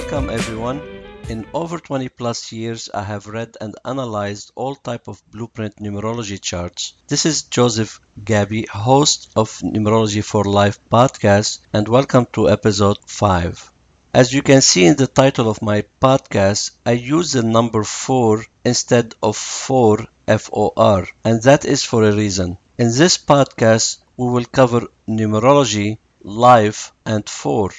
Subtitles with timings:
[0.00, 0.80] Welcome everyone.
[1.28, 6.40] In over 20 plus years, I have read and analyzed all type of blueprint numerology
[6.40, 6.94] charts.
[7.06, 13.70] This is Joseph Gabby, host of Numerology for Life podcast, and welcome to episode 5.
[14.14, 18.42] As you can see in the title of my podcast, I use the number 4
[18.64, 22.56] instead of 4 F-O-R, and that is for a reason.
[22.78, 27.70] In this podcast, we will cover numerology, life, and 4.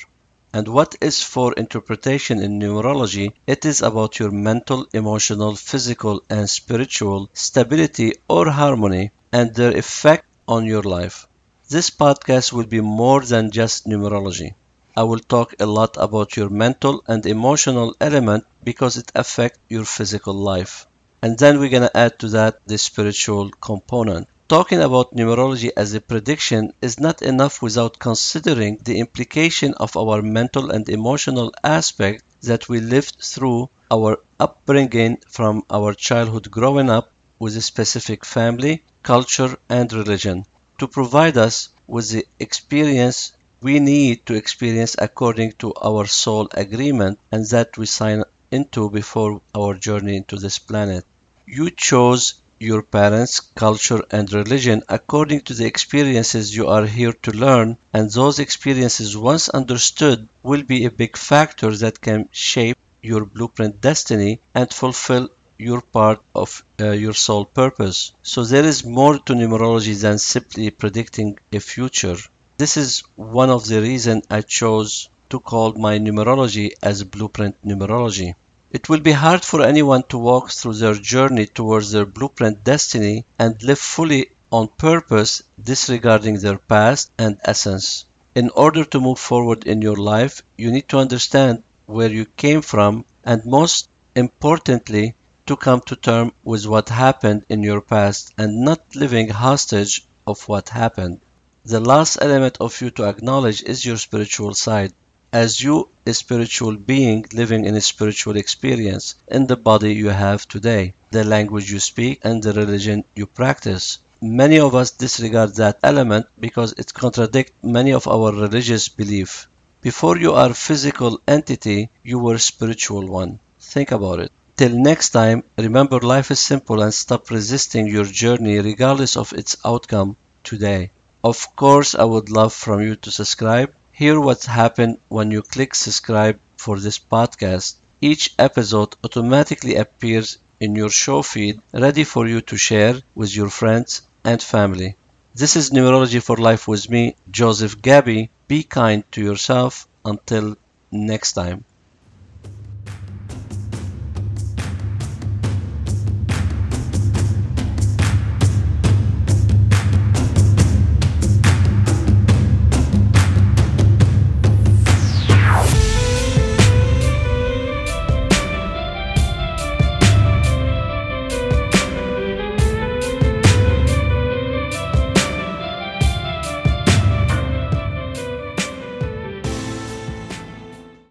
[0.54, 3.34] And what is for interpretation in numerology?
[3.46, 10.26] It is about your mental, emotional, physical, and spiritual stability or harmony and their effect
[10.48, 11.27] on your life.
[11.68, 14.54] This podcast will be more than just numerology.
[14.96, 19.84] I will talk a lot about your mental and emotional element because it affects your
[19.84, 20.88] physical life.
[21.21, 24.30] And then we're going to add to that the spiritual component.
[24.52, 30.21] Talking about numerology as a prediction is not enough without considering the implication of our
[30.21, 37.13] mental and emotional aspect that we lived through our upbringing from our childhood growing up
[37.40, 40.46] with a specific family, culture, and religion
[40.80, 47.18] to provide us with the experience we need to experience according to our soul agreement
[47.32, 51.05] and that we sign into before our journey into this planet.
[51.48, 57.31] You chose your parents, culture, and religion according to the experiences you are here to
[57.31, 63.26] learn, and those experiences, once understood, will be a big factor that can shape your
[63.26, 68.13] blueprint destiny and fulfill your part of uh, your soul purpose.
[68.22, 72.18] So there is more to numerology than simply predicting a future.
[72.57, 78.34] This is one of the reasons I chose to call my numerology as blueprint numerology.
[78.74, 83.26] It will be hard for anyone to walk through their journey towards their blueprint destiny
[83.38, 88.06] and live fully on purpose, disregarding their past and essence.
[88.34, 92.62] In order to move forward in your life, you need to understand where you came
[92.62, 95.16] from and most importantly,
[95.48, 100.48] to come to terms with what happened in your past and not living hostage of
[100.48, 101.20] what happened.
[101.66, 104.94] The last element of you to acknowledge is your spiritual side
[105.34, 110.47] as you a spiritual being living in a spiritual experience in the body you have
[110.47, 114.00] today, the language you speak, and the religion you practice.
[114.22, 119.47] Many of us disregard that element because it contradicts many of our religious beliefs.
[119.81, 123.39] Before you are physical entity, you were spiritual one.
[123.59, 124.31] Think about it.
[124.57, 129.57] Till next time, remember life is simple and stop resisting your journey regardless of its
[129.66, 130.91] outcome today.
[131.23, 135.75] Of course, I would love from you to subscribe Hear what's happens when you click
[135.75, 137.75] subscribe for this podcast.
[138.01, 143.50] Each episode automatically appears in your show feed ready for you to share with your
[143.50, 144.95] friends and family.
[145.35, 148.31] This is Numerology for Life with me, Joseph Gabby.
[148.47, 149.88] Be kind to yourself.
[150.03, 150.56] Until
[150.91, 151.63] next time.